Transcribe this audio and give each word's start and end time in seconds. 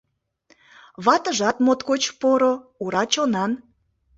Ватыжат 1.05 1.57
моткоч 1.65 2.03
поро, 2.19 2.53
ура 2.83 3.03
чонан. 3.13 3.51